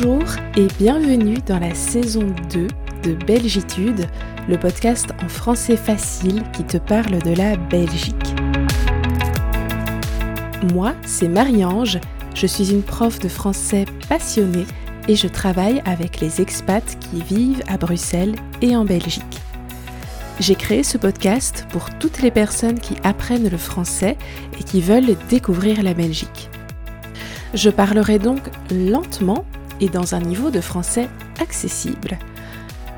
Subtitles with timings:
[0.00, 0.22] Bonjour
[0.56, 2.68] et bienvenue dans la saison 2
[3.02, 4.06] de Belgitude,
[4.48, 8.14] le podcast en français facile qui te parle de la Belgique.
[10.72, 11.98] Moi, c'est Marie-Ange,
[12.34, 14.66] je suis une prof de français passionnée
[15.08, 19.40] et je travaille avec les expats qui vivent à Bruxelles et en Belgique.
[20.38, 24.16] J'ai créé ce podcast pour toutes les personnes qui apprennent le français
[24.60, 26.50] et qui veulent découvrir la Belgique.
[27.54, 29.44] Je parlerai donc lentement
[29.86, 31.08] dans un niveau de français
[31.40, 32.18] accessible.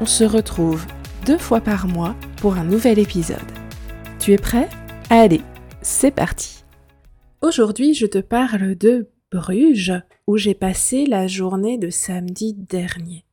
[0.01, 0.87] On se retrouve
[1.27, 3.39] deux fois par mois pour un nouvel épisode.
[4.19, 4.69] Tu es prêt?
[5.11, 5.43] Allez,
[5.83, 6.65] c'est parti
[7.43, 9.95] Aujourd'hui, je te parle de Bruges,
[10.27, 13.25] où j'ai passé la journée de samedi dernier.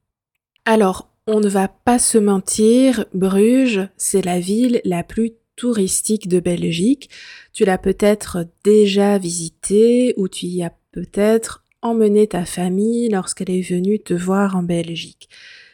[0.66, 6.40] Alors, on ne va pas se mentir, Bruges, c'est la ville la plus touristique de
[6.40, 7.10] Belgique.
[7.52, 13.62] Tu l'as peut-être déjà visitée ou tu y as peut-être emmener ta famille lorsqu'elle est
[13.62, 15.30] venue te voir en Belgique.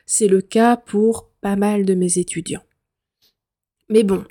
[0.06, 2.64] C'est le cas pour pas mal de mes étudiants.
[3.90, 4.24] Mais bon,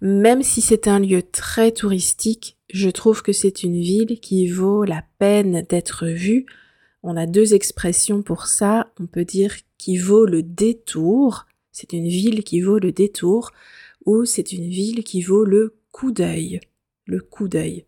[0.00, 4.84] même si c'est un lieu très touristique, je trouve que c'est une ville qui vaut
[4.84, 6.46] la peine d'être vue.
[7.02, 8.92] On a deux expressions pour ça.
[9.00, 11.46] On peut dire qui vaut le détour.
[11.72, 13.52] C'est une ville qui vaut le détour
[14.06, 16.60] ou c'est une ville qui vaut le coup d'œil.
[17.06, 17.86] Le coup d'œil.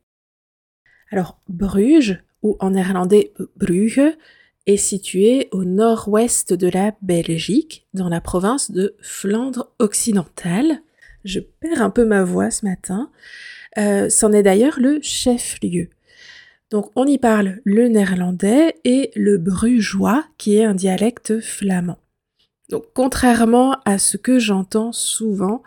[1.11, 4.01] Alors, Bruges, ou en néerlandais Brugge,
[4.67, 10.83] est situé au nord-ouest de la Belgique, dans la province de Flandre occidentale.
[11.25, 13.11] Je perds un peu ma voix ce matin.
[13.79, 15.89] Euh, c'en est d'ailleurs le chef-lieu.
[16.71, 21.99] Donc on y parle le néerlandais et le brugeois, qui est un dialecte flamand.
[22.71, 25.63] Donc contrairement à ce que j'entends souvent,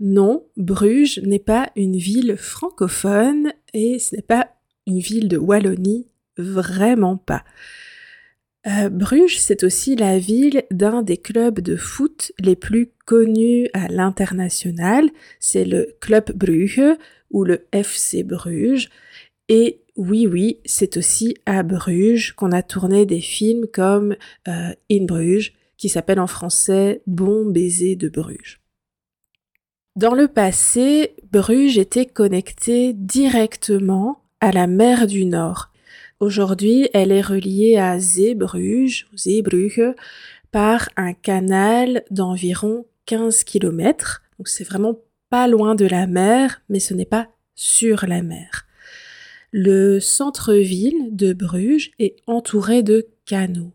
[0.00, 4.48] non, Bruges n'est pas une ville francophone et ce n'est pas
[4.86, 7.44] une ville de Wallonie vraiment pas.
[8.66, 13.86] Euh, Bruges, c'est aussi la ville d'un des clubs de foot les plus connus à
[13.88, 15.08] l'international.
[15.38, 16.82] C'est le Club Brugge
[17.30, 18.88] ou le FC Bruges.
[19.48, 24.16] Et oui, oui, c'est aussi à Bruges qu'on a tourné des films comme
[24.48, 28.60] euh, In Bruges, qui s'appelle en français Bon baiser de Bruges.
[29.94, 35.70] Dans le passé, Bruges était connecté directement à la mer du Nord
[36.18, 39.06] Aujourd'hui, elle est reliée à Zeebrugge,
[40.50, 44.22] par un canal d'environ 15 km.
[44.38, 48.66] Donc c'est vraiment pas loin de la mer, mais ce n'est pas sur la mer.
[49.52, 53.72] Le centre-ville de Bruges est entouré de canaux.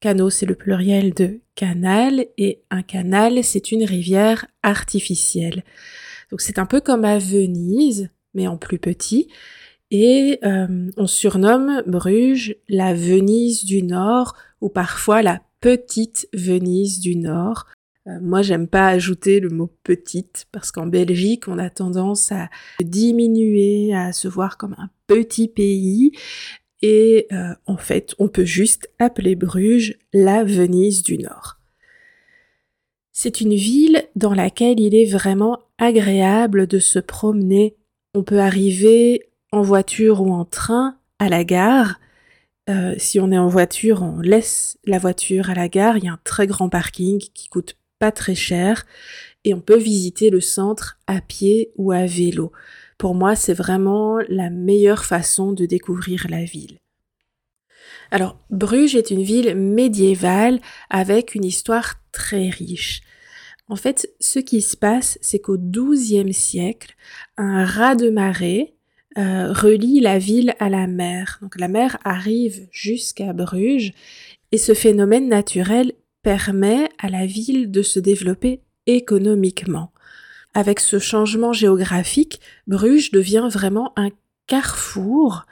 [0.00, 5.64] Canaux, c'est le pluriel de canal, et un canal, c'est une rivière artificielle.
[6.30, 9.28] Donc c'est un peu comme à Venise, mais en plus petit.
[9.90, 17.16] Et euh, on surnomme Bruges la Venise du Nord ou parfois la petite Venise du
[17.16, 17.66] Nord.
[18.06, 22.48] Euh, moi, j'aime pas ajouter le mot petite parce qu'en Belgique, on a tendance à
[22.80, 26.12] diminuer, à se voir comme un petit pays.
[26.82, 31.58] Et euh, en fait, on peut juste appeler Bruges la Venise du Nord.
[33.12, 37.76] C'est une ville dans laquelle il est vraiment agréable de se promener.
[38.14, 42.00] On peut arriver en voiture ou en train à la gare.
[42.68, 45.96] Euh, si on est en voiture, on laisse la voiture à la gare.
[45.98, 48.86] Il y a un très grand parking qui coûte pas très cher
[49.44, 52.52] et on peut visiter le centre à pied ou à vélo.
[52.98, 56.78] Pour moi, c'est vraiment la meilleure façon de découvrir la ville.
[58.10, 63.02] Alors, Bruges est une ville médiévale avec une histoire très riche.
[63.68, 66.96] En fait, ce qui se passe, c'est qu'au XIIe siècle,
[67.36, 68.74] un raz de marée
[69.20, 71.38] euh, relie la ville à la mer.
[71.42, 73.92] Donc la mer arrive jusqu'à Bruges
[74.50, 75.92] et ce phénomène naturel
[76.22, 79.92] permet à la ville de se développer économiquement.
[80.54, 84.08] Avec ce changement géographique, Bruges devient vraiment un
[84.46, 85.46] carrefour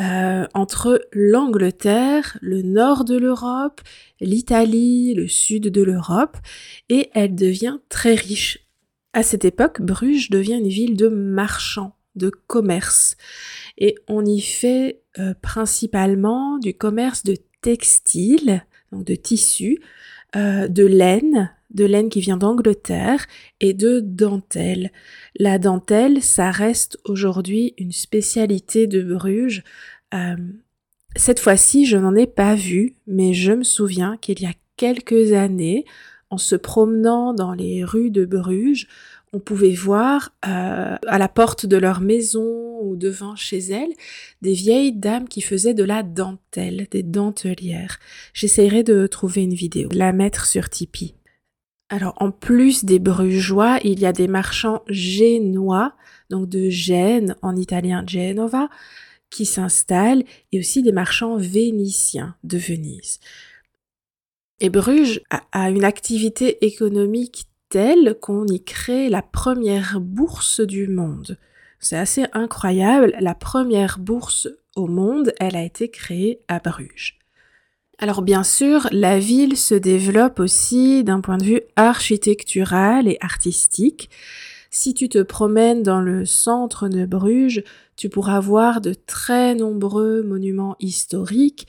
[0.00, 3.80] euh, entre l'Angleterre, le nord de l'Europe,
[4.20, 6.38] l'Italie, le sud de l'Europe,
[6.88, 8.58] et elle devient très riche.
[9.12, 13.16] À cette époque, Bruges devient une ville de marchands de commerce.
[13.78, 19.80] Et on y fait euh, principalement du commerce de textile, donc de tissu,
[20.36, 23.26] euh, de laine, de laine qui vient d'Angleterre,
[23.60, 24.90] et de dentelle.
[25.38, 29.62] La dentelle, ça reste aujourd'hui une spécialité de Bruges.
[30.14, 30.36] Euh,
[31.16, 35.32] cette fois-ci, je n'en ai pas vu, mais je me souviens qu'il y a quelques
[35.32, 35.84] années,
[36.30, 38.88] en se promenant dans les rues de Bruges,
[39.32, 43.92] on pouvait voir euh, à la porte de leur maison ou devant chez elles
[44.42, 47.98] des vieilles dames qui faisaient de la dentelle, des dentelières.
[48.34, 51.14] J'essaierai de trouver une vidéo, la mettre sur Tipeee.
[51.88, 55.94] Alors en plus des brugeois, il y a des marchands génois,
[56.30, 58.68] donc de Gênes, en italien Genova,
[59.30, 63.18] qui s'installent, et aussi des marchands vénitiens de Venise.
[64.60, 67.46] Et Bruges a une activité économique
[68.20, 71.38] qu'on y crée la première bourse du monde.
[71.80, 77.18] C'est assez incroyable, la première bourse au monde, elle a été créée à Bruges.
[77.98, 84.10] Alors bien sûr, la ville se développe aussi d'un point de vue architectural et artistique.
[84.70, 87.62] Si tu te promènes dans le centre de Bruges,
[87.96, 91.66] tu pourras voir de très nombreux monuments historiques,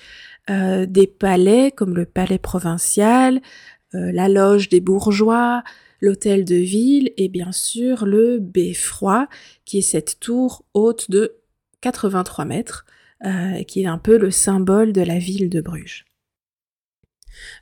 [0.50, 3.42] euh, des palais comme le palais provincial,
[3.96, 5.64] euh, la loge des bourgeois,
[6.04, 9.30] l'hôtel de ville et bien sûr le beffroi,
[9.64, 11.38] qui est cette tour haute de
[11.80, 12.86] 83 mètres,
[13.26, 16.06] euh, qui est un peu le symbole de la ville de Bruges.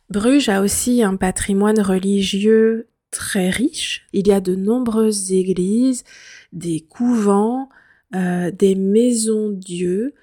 [0.09, 4.07] Bruges a aussi un patrimoine religieux très riche.
[4.11, 6.03] Il y a de nombreuses églises,
[6.51, 7.69] des couvents,
[8.15, 10.15] euh, des maisons-dieux.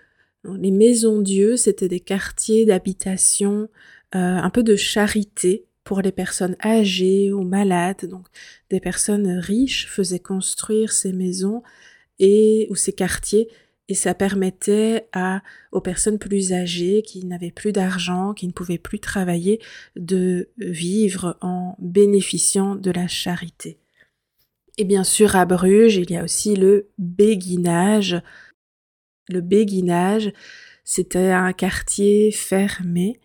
[0.59, 3.69] Les maisons-dieux, c'était des quartiers d'habitation,
[4.17, 8.05] euh, un peu de charité pour les personnes âgées ou malades.
[8.05, 8.27] Donc,
[8.69, 11.63] des personnes riches faisaient construire ces maisons
[12.19, 13.49] et ou ces quartiers
[13.89, 15.41] et ça permettait à,
[15.73, 19.63] aux personnes plus âgées qui n'avaient plus d'argent, qui ne pouvaient plus travailler,
[19.97, 23.79] de vivre en bénéficiant de la charité.
[24.77, 28.21] Et bien sûr, à Bruges, il y a aussi le béguinage.
[29.31, 30.35] Le béguinage,
[30.85, 33.19] c'était un quartier fermé,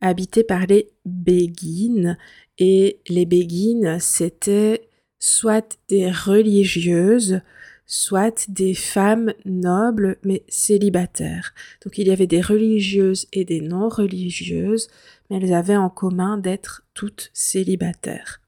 [0.00, 2.18] habité par les béguines.
[2.58, 4.88] Et les béguines, c'était
[5.18, 7.40] soit des religieuses,
[7.86, 11.54] soit des femmes nobles mais célibataires.
[11.84, 14.88] Donc il y avait des religieuses et des non religieuses,
[15.30, 18.40] mais elles avaient en commun d'être toutes célibataires.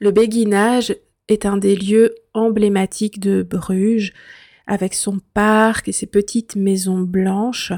[0.00, 0.96] Le béguinage
[1.28, 4.12] est un des lieux emblématiques de Bruges,
[4.66, 7.72] avec son parc et ses petites maisons blanches.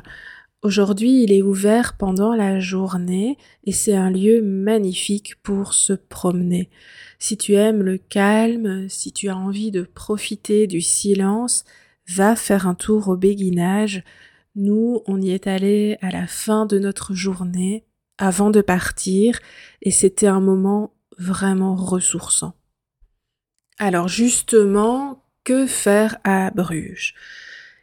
[0.64, 6.70] Aujourd'hui, il est ouvert pendant la journée et c'est un lieu magnifique pour se promener.
[7.18, 11.66] Si tu aimes le calme, si tu as envie de profiter du silence,
[12.08, 14.04] va faire un tour au béguinage.
[14.54, 17.84] Nous, on y est allé à la fin de notre journée,
[18.16, 19.40] avant de partir,
[19.82, 22.54] et c'était un moment vraiment ressourçant.
[23.78, 27.14] Alors justement, que faire à Bruges?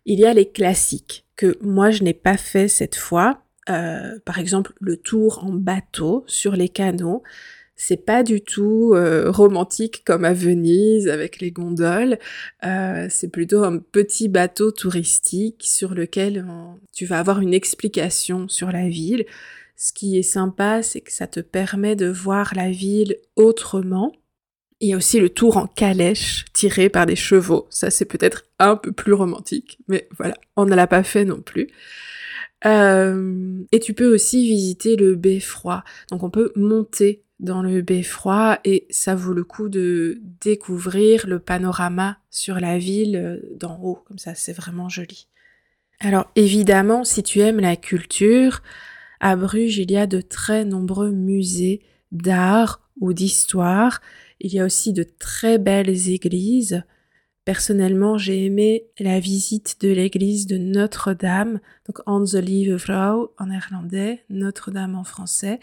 [0.06, 3.44] Il y a les classiques que moi je n'ai pas fait cette fois.
[3.70, 7.24] Euh, par exemple, le tour en bateau sur les canaux
[7.84, 12.20] c'est pas du tout euh, romantique comme à Venise avec les gondoles.
[12.64, 16.46] Euh, c'est plutôt un petit bateau touristique sur lequel
[16.94, 19.26] tu vas avoir une explication sur la ville.
[19.78, 24.14] Ce qui est sympa, c'est que ça te permet de voir la ville autrement.
[24.82, 27.68] Il y a aussi le tour en calèche tiré par des chevaux.
[27.70, 31.40] Ça, c'est peut-être un peu plus romantique, mais voilà, on ne l'a pas fait non
[31.40, 31.68] plus.
[32.66, 35.84] Euh, et tu peux aussi visiter le beffroi.
[36.10, 41.40] Donc on peut monter dans le beffroi et ça vaut le coup de découvrir le
[41.40, 45.28] panorama sur la ville euh, d'en haut, comme ça c'est vraiment joli.
[46.00, 48.62] Alors évidemment, si tu aimes la culture,
[49.20, 54.02] à Bruges, il y a de très nombreux musées d'art ou d'histoire.
[54.44, 56.84] Il y a aussi de très belles églises.
[57.46, 64.96] Personnellement, j'ai aimé la visite de l'église de Notre-Dame, donc Onze Lieve en néerlandais, Notre-Dame
[64.96, 65.60] en français,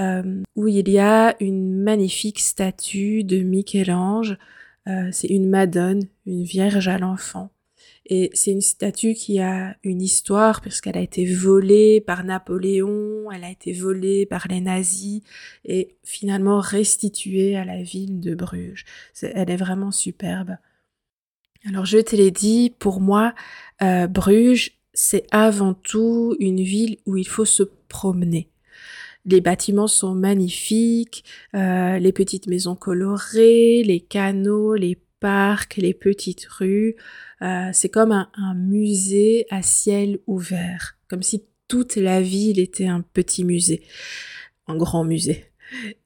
[0.00, 4.38] euh, où il y a une magnifique statue de Michel-Ange.
[4.86, 7.53] Euh, c'est une Madone, une Vierge à l'enfant.
[8.06, 13.44] Et c'est une statue qui a une histoire puisqu'elle a été volée par Napoléon, elle
[13.44, 15.22] a été volée par les nazis
[15.64, 18.84] et finalement restituée à la ville de Bruges.
[19.22, 20.56] elle est vraiment superbe.
[21.66, 23.34] Alors je te l'ai dit, pour moi,
[23.82, 28.50] euh, Bruges, c'est avant tout une ville où il faut se promener.
[29.24, 34.98] Les bâtiments sont magnifiques, euh, les petites maisons colorées, les canaux, les
[35.76, 36.96] les petites rues.
[37.42, 43.00] Euh, c'est comme un, musée à ciel ouvert, comme si toute la ville était un
[43.00, 43.82] petit musée,
[44.66, 45.46] un grand musée.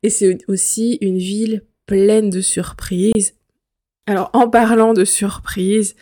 [0.02, 3.34] Et c'est aussi une ville pleine de surprises
[4.08, 5.94] alors en parlant de surprise,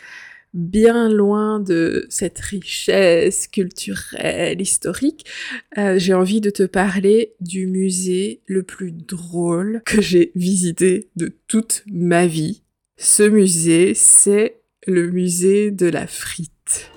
[0.55, 5.27] bien loin de cette richesse culturelle, historique,
[5.77, 11.37] euh, j'ai envie de te parler du musée le plus drôle que j'ai visité de
[11.49, 12.63] toute ma vie.
[12.99, 16.91] Ce musée, c'est le musée de la frite.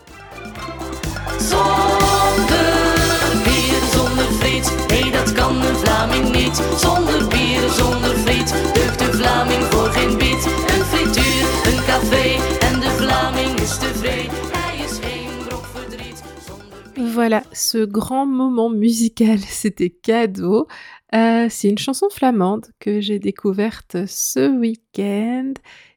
[16.97, 20.67] Voilà, ce grand moment musical, c'était cadeau.
[21.13, 25.53] Euh, c'est une chanson flamande que j'ai découverte ce week-end.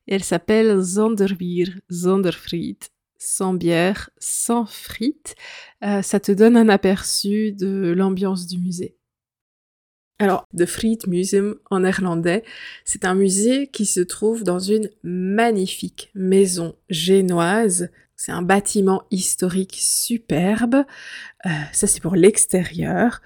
[0.08, 2.78] Elle s'appelle Zonderbier, Zonderfried,
[3.18, 5.34] sans bière, sans frites.
[5.84, 8.96] Euh, ça te donne un aperçu de l'ambiance du musée.
[10.18, 12.44] Alors, The Fried Museum en néerlandais,
[12.84, 17.90] c'est un musée qui se trouve dans une magnifique maison génoise
[18.24, 20.84] c'est un bâtiment historique superbe.
[21.44, 23.20] Euh, ça, c'est pour l'extérieur.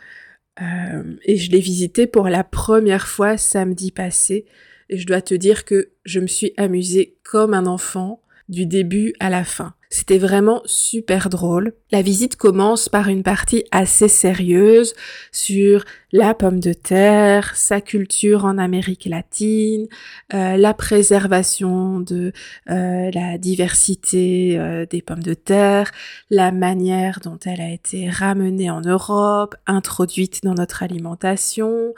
[0.62, 4.47] Euh, et je l'ai visité pour la première fois samedi passé.
[4.88, 9.14] Et je dois te dire que je me suis amusée comme un enfant du début
[9.19, 9.75] à la fin.
[9.88, 11.73] C'était vraiment super drôle.
[11.93, 14.95] La visite commence par une partie assez sérieuse
[15.31, 19.87] sur la pomme de terre, sa culture en Amérique latine,
[20.35, 22.33] euh, la préservation de
[22.69, 25.93] euh, la diversité euh, des pommes de terre,
[26.31, 31.95] la manière dont elle a été ramenée en Europe, introduite dans notre alimentation,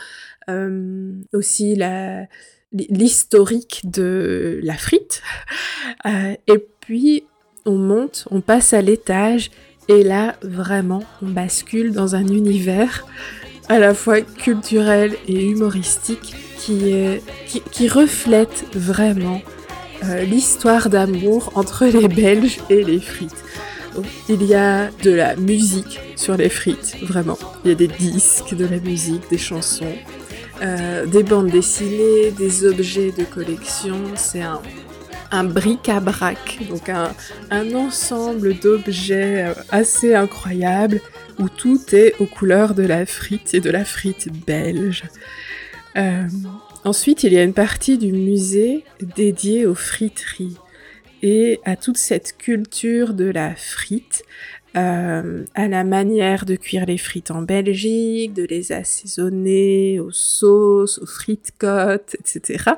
[1.33, 2.27] aussi la
[2.73, 5.23] l'historique de la frite.
[6.05, 7.25] et puis
[7.67, 9.51] on monte, on passe à l'étage,
[9.89, 13.07] et là, vraiment, on bascule dans un univers
[13.69, 16.95] à la fois culturel et humoristique qui,
[17.71, 19.41] qui, reflète vraiment
[20.05, 23.45] euh, l'histoire d'amour entre les Belges et les frites.
[24.29, 27.39] il y a de la musique sur les frites, vraiment.
[27.65, 29.95] Il y a des disques, de la musique, des chansons,
[30.63, 33.97] euh, des bandes dessinées, des objets de collection.
[34.17, 34.61] C'est un
[35.31, 37.15] un bric-à-brac, donc un,
[37.75, 41.01] ensemble d'objets euh, assez incroyables
[41.39, 45.05] où tout est aux couleurs de la frite et de la frite belge.
[45.97, 46.27] Euh,
[46.85, 50.57] ensuite, il y a une partie du musée dédiée aux friteries
[51.23, 54.23] et à toute cette culture de la frite
[54.77, 60.99] euh, à la manière de cuire les frites en Belgique, de les assaisonner aux sauces,
[60.99, 62.73] aux frites côtes, etc.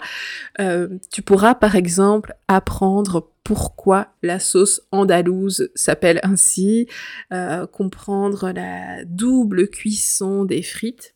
[0.60, 6.86] Euh, tu pourras par exemple apprendre pourquoi la sauce andalouse s'appelle ainsi,
[7.32, 11.14] euh, comprendre la double cuisson des frites.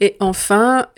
[0.00, 0.88] Et enfin,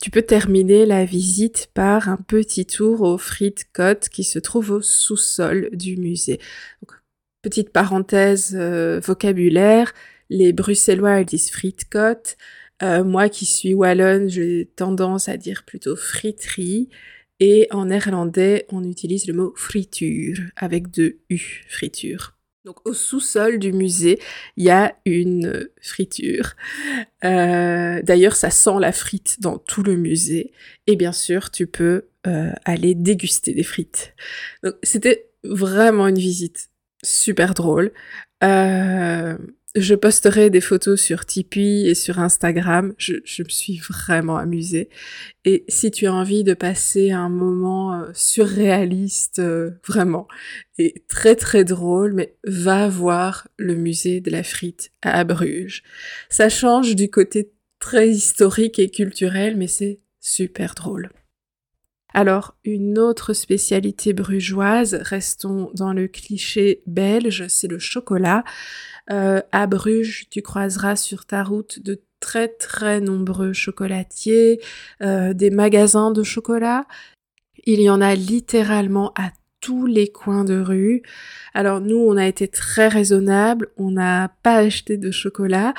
[0.00, 4.72] tu peux terminer la visite par un petit tour aux frites côtes qui se trouvent
[4.72, 6.40] au sous-sol du musée.
[7.46, 9.94] Petite parenthèse euh, vocabulaire,
[10.30, 12.34] les Bruxellois disent fritkot.
[12.82, 16.88] Euh, moi qui suis wallonne, j'ai tendance à dire plutôt friterie.
[17.38, 22.36] Et en néerlandais, on utilise le mot friture avec deux U, friture.
[22.64, 24.18] Donc au sous-sol du musée,
[24.56, 26.56] il y a une friture.
[27.24, 30.50] Euh, d'ailleurs, ça sent la frite dans tout le musée.
[30.88, 32.08] Et bien sûr, tu peux
[32.64, 34.16] aller déguster des frites.
[34.64, 36.70] Donc c'était vraiment une visite
[37.06, 37.92] super drôle.
[38.44, 39.36] Euh,
[39.76, 42.94] je posterai des photos sur Tipeee et sur Instagram.
[42.96, 44.88] Je, me suis vraiment amusée.
[45.44, 50.28] Et si tu as envie de passer un moment euh, surréaliste, euh, vraiment,
[50.78, 55.82] et très très drôle, mais va voir le musée de la frite à Bruges.
[56.30, 61.10] Ça change du côté très historique et culturel, mais c'est super drôle.
[62.14, 68.42] Alors, une autre spécialité brugeoise, restons dans le cliché belge, c'est le chocolat.
[69.10, 74.60] Euh, à Bruges, tu croiseras sur ta route de très très nombreux chocolatiers,
[75.02, 76.86] euh, des magasins de chocolat.
[77.64, 81.02] Il y en a littéralement à tous les coins de rue.
[81.54, 85.74] Alors nous, on a été très raisonnable, on n'a pas acheté de chocolat,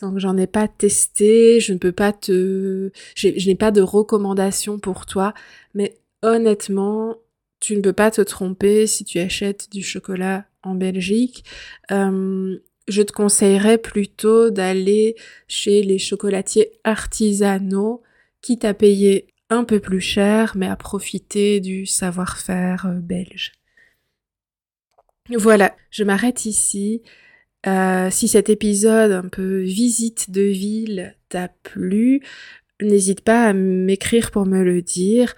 [0.00, 2.90] donc j'en ai pas testé, je ne peux pas te...
[3.16, 5.34] Je n'ai pas de recommandation pour toi,
[5.74, 7.16] mais honnêtement,
[7.60, 11.44] tu ne peux pas te tromper si tu achètes du chocolat en Belgique.
[11.90, 12.58] Euh,
[12.88, 15.16] je te conseillerais plutôt d'aller
[15.48, 18.02] chez les chocolatiers artisanaux,
[18.40, 23.52] quitte à payer un peu plus cher, mais à profiter du savoir-faire euh, belge.
[25.30, 27.02] Voilà, je m'arrête ici.
[27.66, 32.20] Euh, si cet épisode un peu visite de ville t'a plu,
[32.80, 35.34] n'hésite pas à m'écrire pour me le dire.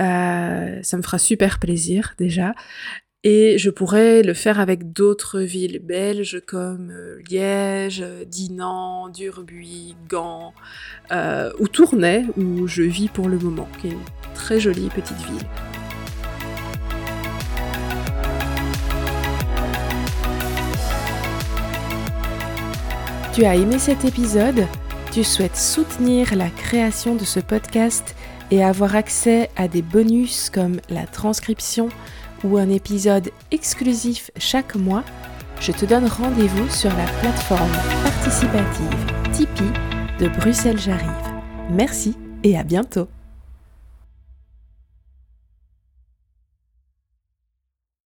[0.00, 2.54] Euh, ça me fera super plaisir déjà.
[3.24, 9.96] Et je pourrais le faire avec d'autres villes belges comme euh, Liège, euh, Dinan, Durbuy,
[10.08, 10.54] Gand
[11.10, 13.98] euh, ou Tournai où je vis pour le moment, qui est une
[14.36, 15.48] très jolie petite ville.
[23.34, 24.64] Tu as aimé cet épisode?
[25.10, 28.14] Tu souhaites soutenir la création de ce podcast
[28.52, 31.88] et avoir accès à des bonus comme la transcription
[32.44, 35.04] ou un épisode exclusif chaque mois,
[35.60, 39.72] je te donne rendez-vous sur la plateforme participative Tipeee
[40.20, 41.08] de Bruxelles J'arrive.
[41.70, 43.08] Merci et à bientôt